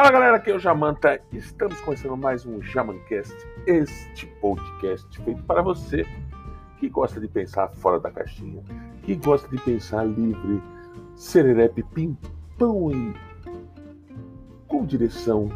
[0.00, 1.20] Fala galera, aqui é o Jamanta.
[1.30, 3.36] Estamos começando mais um Jamancast,
[3.66, 6.06] este podcast feito para você
[6.78, 8.62] que gosta de pensar fora da caixinha,
[9.02, 10.62] que gosta de pensar livre,
[11.14, 13.14] sererepe, pimpão e
[14.66, 15.50] com direção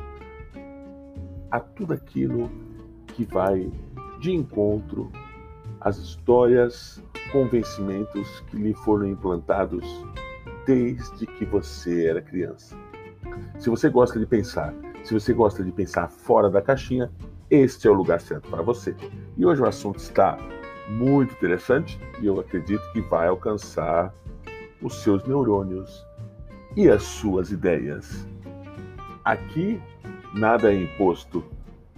[1.50, 2.50] a tudo aquilo
[3.06, 3.72] que vai
[4.20, 5.10] de encontro
[5.80, 7.02] às histórias,
[7.32, 10.04] convencimentos que lhe foram implantados
[10.66, 12.83] desde que você era criança.
[13.58, 17.10] Se você gosta de pensar, se você gosta de pensar fora da caixinha,
[17.50, 18.96] este é o lugar certo para você.
[19.36, 20.38] E hoje o assunto está
[20.88, 24.12] muito interessante e eu acredito que vai alcançar
[24.82, 26.06] os seus neurônios
[26.76, 28.26] e as suas ideias.
[29.24, 29.80] Aqui
[30.34, 31.44] nada é imposto,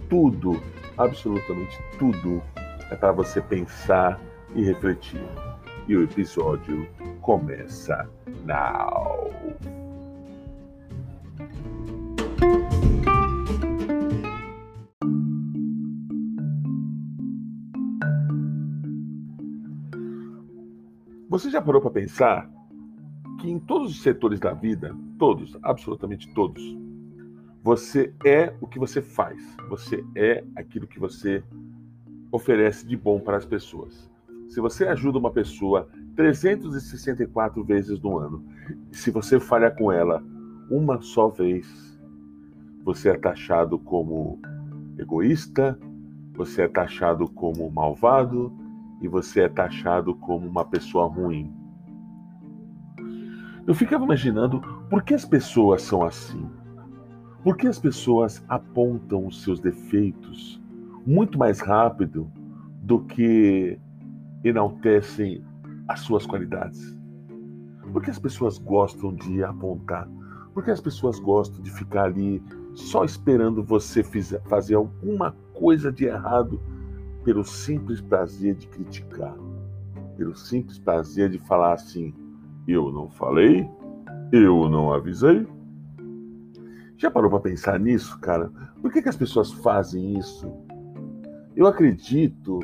[0.09, 0.61] tudo,
[0.97, 2.41] absolutamente tudo,
[2.89, 4.19] é para você pensar
[4.55, 5.23] e refletir.
[5.87, 6.87] E o episódio
[7.21, 8.09] começa
[8.45, 9.31] now.
[21.37, 22.49] Você já parou para pensar
[23.39, 26.75] que em todos os setores da vida, todos, absolutamente todos,
[27.61, 29.39] você é o que você faz.
[29.69, 31.43] Você é aquilo que você
[32.31, 34.09] oferece de bom para as pessoas.
[34.49, 38.43] Se você ajuda uma pessoa 364 vezes no ano,
[38.91, 40.23] se você falha com ela
[40.71, 41.99] uma só vez,
[42.83, 44.41] você é taxado como
[44.97, 45.77] egoísta,
[46.33, 48.51] você é taxado como malvado
[49.01, 51.53] e você é taxado como uma pessoa ruim.
[53.65, 56.49] Eu ficava imaginando por que as pessoas são assim.
[57.43, 60.61] Por que as pessoas apontam os seus defeitos
[61.05, 62.31] muito mais rápido
[62.81, 63.77] do que
[64.43, 65.43] enaltecem
[65.87, 66.97] as suas qualidades?
[67.91, 70.07] Por que as pessoas gostam de apontar?
[70.53, 72.41] Por que as pessoas gostam de ficar ali
[72.73, 74.03] só esperando você
[74.47, 76.61] fazer alguma coisa de errado
[77.27, 79.35] pelo simples prazer de criticar,
[80.15, 82.13] pelo simples prazer de falar assim:
[82.65, 83.69] eu não falei,
[84.31, 85.45] eu não avisei?
[86.95, 88.49] Já parou para pensar nisso, cara?
[88.81, 90.49] Por que, que as pessoas fazem isso?
[91.53, 92.59] Eu acredito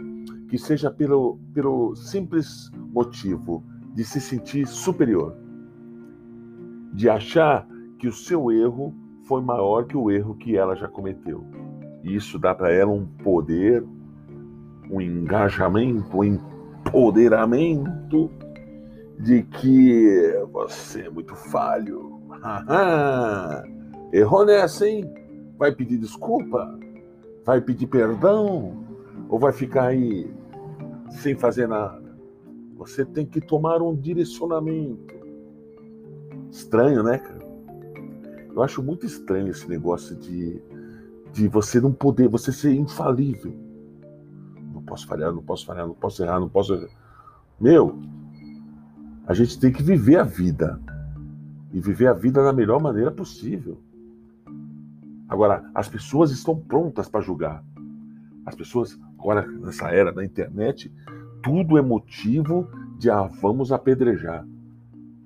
[0.47, 5.35] que seja pelo, pelo simples motivo de se sentir superior,
[6.93, 7.67] de achar
[7.99, 11.43] que o seu erro foi maior que o erro que ela já cometeu.
[12.01, 13.85] Isso dá para ela um poder,
[14.93, 18.29] um engajamento, um empoderamento
[19.19, 22.21] de que você é muito falho.
[24.11, 25.03] Errou nessa, hein?
[25.57, 26.77] Vai pedir desculpa?
[27.43, 28.85] Vai pedir perdão?
[29.29, 30.31] Ou vai ficar aí
[31.09, 32.03] sem fazer nada?
[32.75, 35.13] Você tem que tomar um direcionamento.
[36.51, 37.43] Estranho, né, cara?
[38.55, 40.61] Eu acho muito estranho esse negócio de,
[41.31, 43.62] de você não poder, você ser infalível.
[44.85, 46.87] Posso falhar, não posso falhar, não posso errar, não posso.
[47.59, 47.99] Meu,
[49.25, 50.79] a gente tem que viver a vida.
[51.71, 53.81] E viver a vida da melhor maneira possível.
[55.27, 57.63] Agora, as pessoas estão prontas para julgar.
[58.45, 60.93] As pessoas, agora nessa era da internet,
[61.41, 62.69] tudo é motivo
[62.99, 64.45] de ah, vamos apedrejar.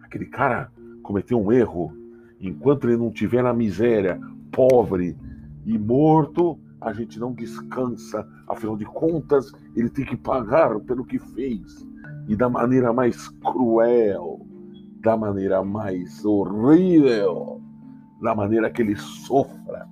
[0.02, 0.72] Aquele cara
[1.04, 1.94] cometeu um erro,
[2.40, 4.20] enquanto ele não estiver na miséria,
[4.52, 5.18] pobre
[5.66, 8.28] e morto, a gente não descansa.
[8.48, 11.86] Afinal de contas, ele tem que pagar pelo que fez.
[12.28, 14.46] E da maneira mais cruel,
[15.02, 17.62] da maneira mais horrível,
[18.22, 19.88] da maneira que ele sofra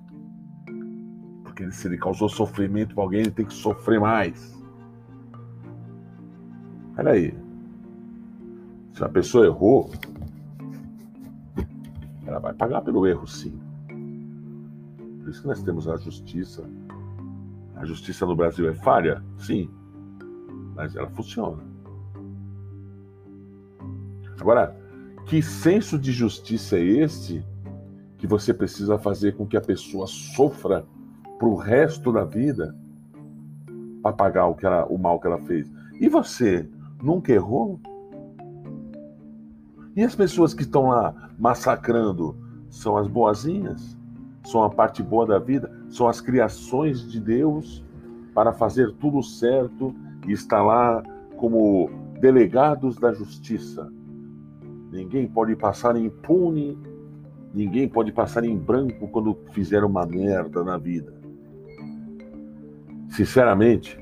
[1.56, 4.62] porque se ele causou sofrimento para alguém, ele tem que sofrer mais.
[6.94, 7.34] Peraí.
[8.92, 9.90] Se a pessoa errou,
[12.26, 13.58] ela vai pagar pelo erro, sim.
[15.22, 16.62] Por isso que nós temos a justiça.
[17.76, 19.22] A justiça no Brasil é falha?
[19.38, 19.70] Sim.
[20.74, 21.62] Mas ela funciona.
[24.40, 24.76] Agora,
[25.26, 27.44] que senso de justiça é esse
[28.16, 30.86] que você precisa fazer com que a pessoa sofra
[31.38, 32.74] para o resto da vida
[34.02, 35.70] para pagar o, que ela, o mal que ela fez.
[36.00, 36.68] E você
[37.02, 37.80] nunca errou?
[39.94, 42.36] E as pessoas que estão lá massacrando
[42.70, 43.96] são as boazinhas?
[44.44, 45.70] São a parte boa da vida?
[45.88, 47.84] São as criações de Deus
[48.34, 49.94] para fazer tudo certo
[50.26, 51.02] e estar lá
[51.36, 51.90] como
[52.20, 53.90] delegados da justiça?
[54.90, 56.78] Ninguém pode passar impune,
[57.52, 61.14] ninguém pode passar em branco quando fizer uma merda na vida.
[63.08, 63.98] Sinceramente,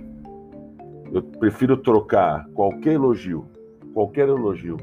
[1.12, 3.46] eu prefiro trocar qualquer elogio,
[3.92, 4.76] qualquer elogio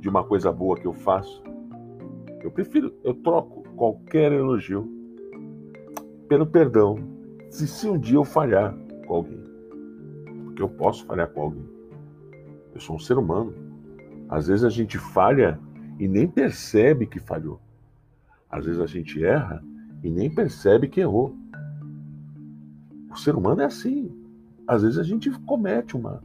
[0.00, 1.42] de uma coisa boa que eu faço.
[2.42, 4.97] Eu prefiro, eu troco qualquer elogio,
[6.28, 6.98] pelo perdão,
[7.48, 8.74] se, se um dia eu falhar
[9.06, 9.42] com alguém.
[10.44, 11.66] Porque eu posso falhar com alguém.
[12.74, 13.54] Eu sou um ser humano.
[14.28, 15.58] Às vezes a gente falha
[15.98, 17.60] e nem percebe que falhou.
[18.50, 19.62] Às vezes a gente erra
[20.02, 21.34] e nem percebe que errou.
[23.10, 24.14] O ser humano é assim.
[24.66, 26.22] Às vezes a gente comete uma.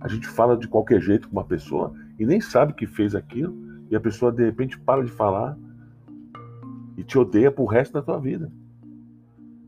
[0.00, 3.54] A gente fala de qualquer jeito com uma pessoa e nem sabe que fez aquilo,
[3.90, 5.56] e a pessoa de repente para de falar
[6.96, 8.50] e te odeia pro resto da tua vida.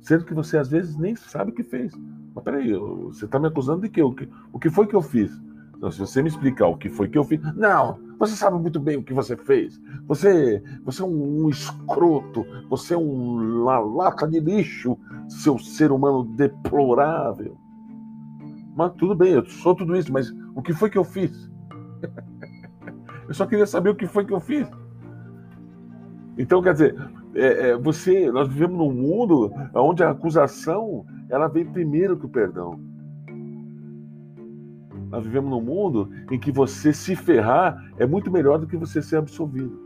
[0.04, 1.94] Sendo que você às vezes nem sabe o que fez.
[2.34, 4.02] Mas peraí, você está me acusando de quê?
[4.02, 5.32] O que, o que foi que eu fiz?
[5.74, 7.40] Então, se você me explicar o que foi que eu fiz.
[7.56, 9.80] Não, você sabe muito bem o que você fez.
[10.06, 12.44] Você, você é um, um escroto.
[12.68, 17.56] Você é um lata de lixo, seu ser humano deplorável.
[18.76, 21.50] Mas tudo bem, eu sou tudo isso, mas o que foi que eu fiz?
[23.26, 24.68] eu só queria saber o que foi que eu fiz.
[26.36, 26.94] Então, quer dizer,
[27.34, 32.28] é, é, você, nós vivemos num mundo onde a acusação ela vem primeiro que o
[32.28, 32.78] perdão.
[35.10, 39.02] Nós vivemos num mundo em que você se ferrar é muito melhor do que você
[39.02, 39.84] ser absolvido.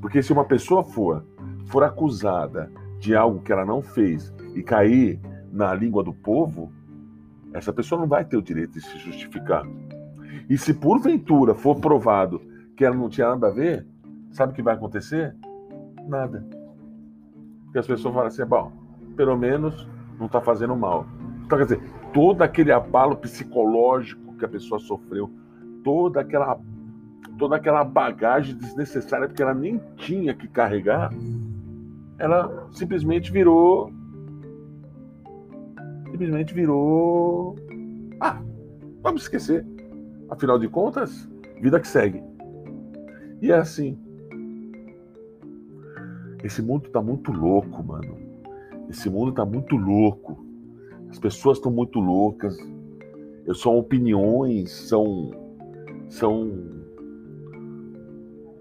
[0.00, 1.24] Porque se uma pessoa for,
[1.66, 5.20] for acusada de algo que ela não fez e cair
[5.52, 6.72] na língua do povo,
[7.52, 9.64] essa pessoa não vai ter o direito de se justificar.
[10.48, 12.40] E se porventura for provado
[12.76, 13.86] que ela não tinha nada a ver,
[14.30, 15.34] sabe o que vai acontecer?
[16.08, 16.44] Nada.
[17.64, 18.72] Porque as pessoas falam assim, bom,
[19.16, 21.06] pelo menos não está fazendo mal.
[21.44, 25.30] Então, quer dizer, todo aquele abalo psicológico que a pessoa sofreu,
[25.82, 26.58] toda aquela
[27.36, 31.10] toda aquela bagagem desnecessária porque ela nem tinha que carregar,
[32.16, 33.92] ela simplesmente virou
[36.12, 37.56] simplesmente virou
[38.20, 38.40] ah,
[39.02, 39.66] vamos esquecer.
[40.30, 41.28] Afinal de contas,
[41.60, 42.22] vida que segue.
[43.42, 43.98] E é assim.
[46.44, 48.18] Esse mundo tá muito louco, mano.
[48.90, 50.44] Esse mundo tá muito louco.
[51.08, 52.54] As pessoas estão muito loucas.
[53.54, 55.30] São opiniões, são
[56.10, 56.52] são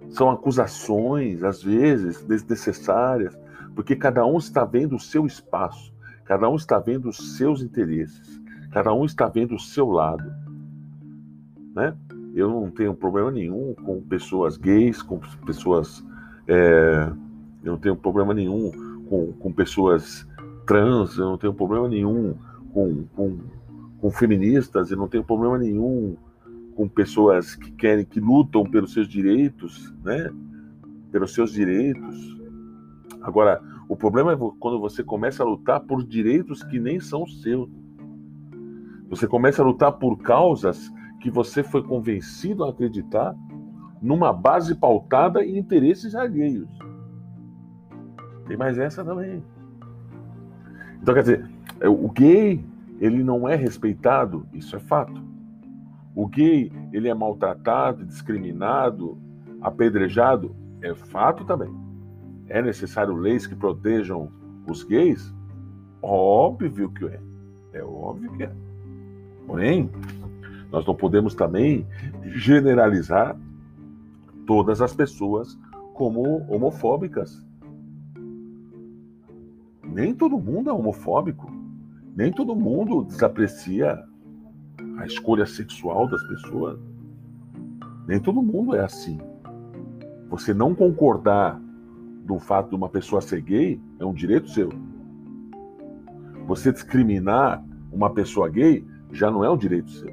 [0.09, 3.37] são acusações às vezes desnecessárias,
[3.75, 5.93] porque cada um está vendo o seu espaço,
[6.23, 8.39] cada um está vendo os seus interesses,
[8.71, 10.31] cada um está vendo o seu lado,
[11.75, 11.95] né?
[12.35, 16.03] Eu não tenho problema nenhum com pessoas gays, com pessoas
[16.47, 17.11] é,
[17.63, 18.71] eu não tenho problema nenhum
[19.09, 20.27] com, com pessoas
[20.65, 22.35] trans, eu não tenho problema nenhum
[22.73, 23.39] com, com,
[23.99, 26.15] com feministas, eu não tenho problema nenhum
[26.75, 30.31] com pessoas que querem, que lutam pelos seus direitos, né?
[31.11, 32.37] Pelos seus direitos.
[33.21, 37.69] Agora, o problema é quando você começa a lutar por direitos que nem são seus.
[39.09, 43.35] Você começa a lutar por causas que você foi convencido a acreditar
[44.01, 46.67] numa base pautada em interesses alheios.
[48.47, 49.43] Tem mais essa também.
[51.01, 51.49] Então, quer dizer,
[51.79, 52.63] é, o gay,
[52.99, 55.21] ele não é respeitado, isso é fato.
[56.15, 59.17] O gay, ele é maltratado, discriminado,
[59.61, 61.73] apedrejado, é fato também.
[62.47, 64.31] É necessário leis que protejam
[64.67, 65.33] os gays?
[66.01, 67.19] Óbvio que é.
[67.73, 68.51] É óbvio que é.
[69.47, 69.89] Porém,
[70.71, 71.87] nós não podemos também
[72.35, 73.35] generalizar
[74.45, 75.57] todas as pessoas
[75.93, 77.45] como homofóbicas.
[79.93, 81.47] Nem todo mundo é homofóbico.
[82.15, 84.03] Nem todo mundo desaprecia
[84.97, 86.79] a escolha sexual das pessoas.
[88.07, 89.19] Nem todo mundo é assim.
[90.29, 91.61] Você não concordar
[92.25, 94.69] do fato de uma pessoa ser gay é um direito seu.
[96.47, 100.11] Você discriminar uma pessoa gay já não é um direito seu.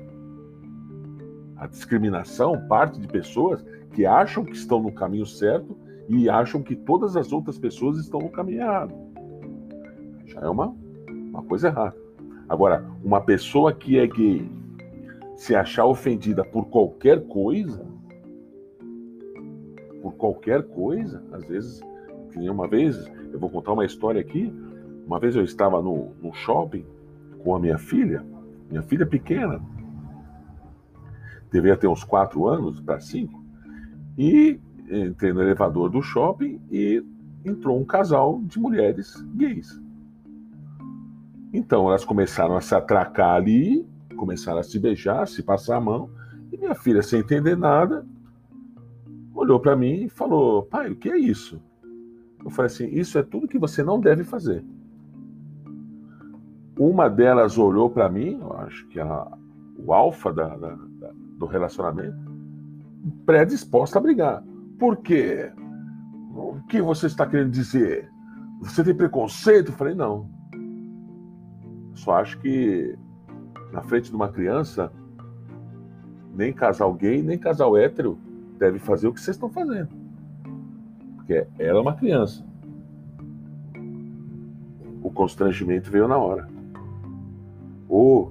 [1.56, 5.75] A discriminação parte de pessoas que acham que estão no caminho certo
[6.06, 9.09] e acham que todas as outras pessoas estão no caminho errado.
[10.30, 10.75] Já é uma,
[11.08, 11.96] uma coisa errada.
[12.49, 14.50] Agora, uma pessoa que é gay
[15.37, 17.87] se achar ofendida por qualquer coisa,
[20.02, 21.80] por qualquer coisa, às vezes,
[22.37, 24.52] uma vez, eu vou contar uma história aqui.
[25.06, 26.84] Uma vez eu estava no, no shopping
[27.42, 28.25] com a minha filha,
[28.68, 29.60] minha filha pequena,
[31.50, 33.42] devia ter uns quatro anos para cinco,
[34.16, 34.60] e
[34.90, 37.02] entrei no elevador do shopping e
[37.44, 39.80] entrou um casal de mulheres gays.
[41.52, 46.11] Então elas começaram a se atracar ali, começaram a se beijar, se passar a mão,
[46.52, 48.07] e minha filha, sem entender nada,
[49.35, 51.61] olhou para mim e falou: Pai, o que é isso?
[52.45, 54.64] Eu falei assim: Isso é tudo que você não deve fazer.
[56.78, 59.26] Uma delas olhou para mim, eu acho que a,
[59.76, 62.16] o alfa da, da, da, do relacionamento,
[63.26, 64.42] predisposta a brigar.
[64.78, 65.52] Por quê?
[66.35, 68.11] O que você está querendo dizer?
[68.62, 69.73] Você tem preconceito?
[69.73, 70.28] Eu falei, não.
[71.94, 72.97] Só acho que
[73.73, 74.92] na frente de uma criança,
[76.35, 78.18] nem casal gay, nem casal hétero
[78.59, 79.88] deve fazer o que vocês estão fazendo.
[81.16, 82.44] Porque ela é uma criança.
[85.02, 86.49] O constrangimento veio na hora.
[87.88, 88.30] Ô,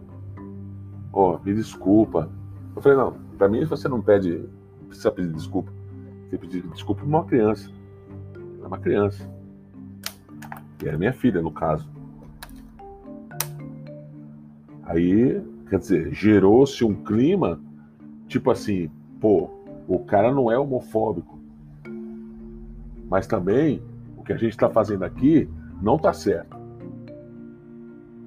[1.13, 2.29] oh, oh, me desculpa.
[2.75, 4.47] Eu falei, não, para mim você não pede,
[4.87, 5.71] precisa pedir desculpa.
[6.29, 7.71] Você pedir desculpa para uma criança.
[8.35, 9.29] Ela é uma criança.
[10.83, 11.89] E é minha filha, no caso.
[14.89, 17.61] Aí, quer dizer, gerou-se um clima,
[18.27, 18.89] tipo assim,
[19.21, 19.47] pô,
[19.87, 21.39] o cara não é homofóbico.
[23.07, 23.83] Mas também,
[24.17, 25.47] o que a gente está fazendo aqui
[25.79, 26.57] não está certo.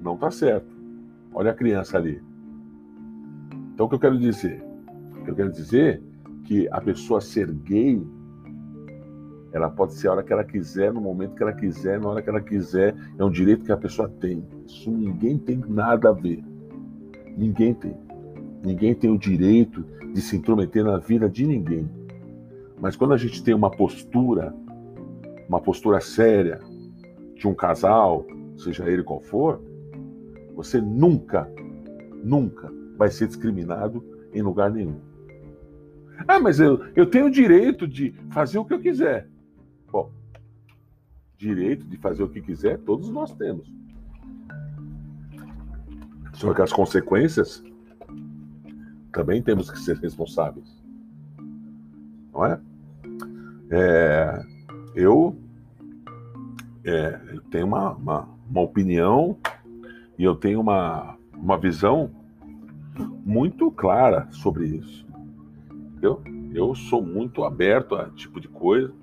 [0.01, 0.73] Não está certo.
[1.33, 2.21] Olha a criança ali.
[3.73, 4.63] Então, o que eu quero dizer?
[5.27, 6.01] Eu quero dizer
[6.45, 8.01] que a pessoa ser gay
[9.53, 12.21] ela pode ser a hora que ela quiser, no momento que ela quiser, na hora
[12.23, 12.95] que ela quiser.
[13.19, 14.43] É um direito que a pessoa tem.
[14.65, 16.43] Isso ninguém tem nada a ver.
[17.37, 17.95] Ninguém tem.
[18.63, 21.89] Ninguém tem o direito de se intrometer na vida de ninguém.
[22.79, 24.53] Mas quando a gente tem uma postura,
[25.47, 26.59] uma postura séria
[27.35, 28.25] de um casal,
[28.57, 29.61] seja ele qual for,
[30.55, 31.51] você nunca,
[32.23, 34.99] nunca vai ser discriminado em lugar nenhum.
[36.27, 39.27] Ah, mas eu, eu tenho o direito de fazer o que eu quiser.
[39.91, 40.11] Bom,
[41.37, 43.71] direito de fazer o que quiser, todos nós temos.
[46.33, 47.63] Que as consequências
[49.11, 50.83] também temos que ser responsáveis.
[52.33, 52.59] Não é?
[53.69, 54.45] é
[54.95, 55.35] eu,
[56.83, 59.37] é, tenho uma, uma, uma opinião
[60.17, 62.11] e eu tenho uma, uma visão
[63.25, 65.05] muito clara sobre isso.
[66.01, 66.21] Eu,
[66.53, 68.93] eu sou muito aberto a tipo de coisa.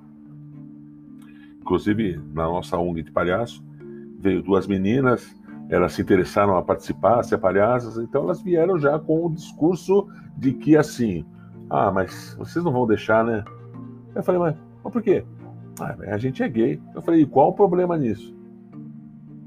[1.61, 3.65] Inclusive, na nossa ONG de palhaço,
[4.19, 5.35] veio duas meninas,
[5.71, 10.09] elas se interessaram a participar, a ser palhaças, então elas vieram já com o discurso
[10.37, 11.25] de que assim,
[11.71, 13.45] ah, mas vocês não vão deixar, né?
[14.15, 15.25] Eu falei, mas, mas por quê?
[15.81, 16.83] Ah, a gente é gay.
[16.95, 18.37] Eu falei, e qual o problema nisso?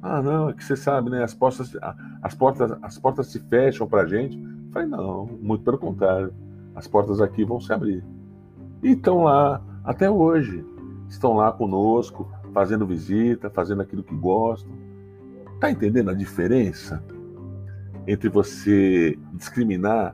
[0.02, 1.24] Ah, não, é que você sabe, né?
[1.24, 1.78] As portas,
[2.22, 4.38] as portas, as portas se fecham pra gente.
[4.38, 6.34] Eu falei, não, muito pelo contrário.
[6.74, 8.04] As portas aqui vão se abrir.
[8.82, 10.66] E estão lá até hoje
[11.14, 14.72] estão lá conosco, fazendo visita, fazendo aquilo que gostam.
[15.64, 17.02] Tá entendendo a diferença
[18.06, 20.14] entre você discriminar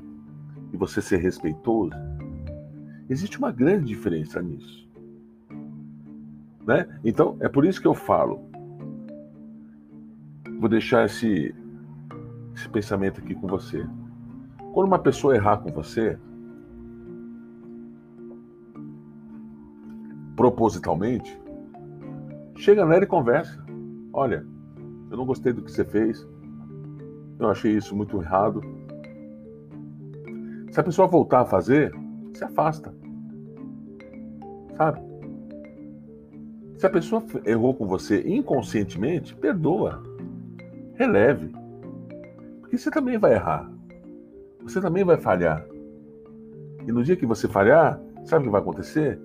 [0.72, 1.90] e você ser respeitoso?
[3.10, 4.88] Existe uma grande diferença nisso.
[6.68, 6.88] Né?
[7.04, 8.48] Então, é por isso que eu falo.
[10.60, 11.56] Vou deixar esse,
[12.56, 13.84] esse pensamento aqui com você.
[14.72, 16.16] Quando uma pessoa errar com você,
[20.36, 21.42] propositalmente,
[22.56, 23.66] chega nela e conversa.
[24.14, 24.46] Olha,
[25.10, 26.28] eu não gostei do que você fez.
[27.40, 28.62] Eu achei isso muito errado.
[30.72, 31.94] Se a pessoa voltar a fazer,
[32.34, 32.94] se afasta.
[34.76, 35.02] Sabe?
[36.78, 40.02] Se a pessoa errou com você inconscientemente, perdoa.
[40.96, 41.54] Releve.
[42.62, 43.70] Porque você também vai errar.
[44.64, 45.66] Você também vai falhar.
[46.88, 49.20] E no dia que você falhar, sabe o que vai acontecer?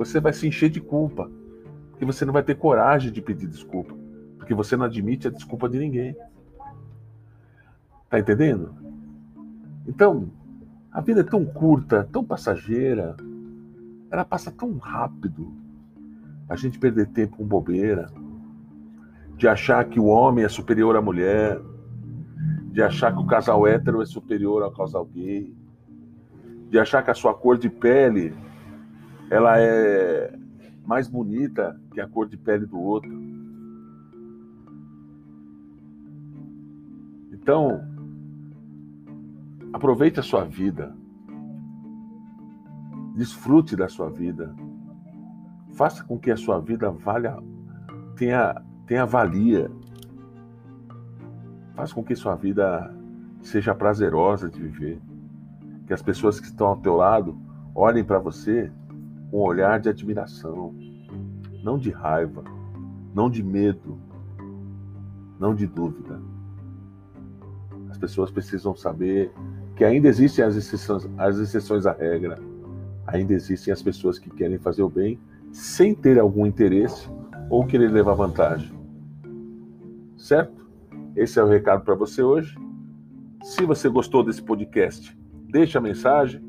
[0.00, 1.30] você vai se encher de culpa.
[1.90, 3.94] Porque você não vai ter coragem de pedir desculpa.
[4.50, 6.16] Porque você não admite a desculpa de ninguém.
[8.08, 8.74] Tá entendendo?
[9.86, 10.28] Então,
[10.90, 13.16] a vida é tão curta, tão passageira.
[14.10, 15.54] Ela passa tão rápido.
[16.48, 18.10] A gente perder tempo com bobeira.
[19.36, 21.60] De achar que o homem é superior à mulher.
[22.72, 25.54] De achar que o casal hétero é superior ao casal gay.
[26.68, 28.34] De achar que a sua cor de pele
[29.30, 30.36] ela é
[30.84, 33.29] mais bonita que a cor de pele do outro.
[37.50, 37.84] Então,
[39.72, 40.94] aproveite a sua vida.
[43.16, 44.54] Desfrute da sua vida.
[45.72, 47.36] Faça com que a sua vida valha,
[48.14, 48.54] tenha,
[48.86, 49.68] tenha valia.
[51.74, 52.94] Faça com que sua vida
[53.42, 55.02] seja prazerosa de viver.
[55.88, 57.36] Que as pessoas que estão ao teu lado
[57.74, 58.70] olhem para você
[59.32, 60.72] um olhar de admiração,
[61.64, 62.44] não de raiva,
[63.12, 63.98] não de medo,
[65.36, 66.29] não de dúvida.
[68.00, 69.30] As pessoas precisam saber
[69.76, 72.38] que ainda existem as exceções, as exceções à regra,
[73.06, 75.20] ainda existem as pessoas que querem fazer o bem
[75.52, 77.10] sem ter algum interesse
[77.50, 78.72] ou querer levar vantagem.
[80.16, 80.66] Certo?
[81.14, 82.56] Esse é o recado para você hoje.
[83.42, 85.14] Se você gostou desse podcast,
[85.50, 86.42] deixa a mensagem,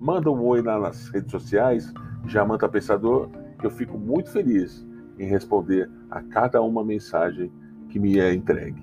[0.00, 1.94] manda um oi nas redes sociais,
[2.26, 4.84] Jamanta Pensador que eu fico muito feliz
[5.20, 7.52] em responder a cada uma mensagem
[7.90, 8.82] que me é entregue.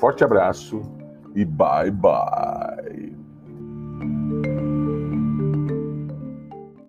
[0.00, 0.80] Forte abraço
[1.40, 2.67] e bye bye.